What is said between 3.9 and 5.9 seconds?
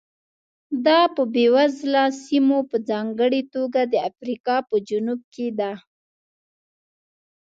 د افریقا په جنوب کې ده.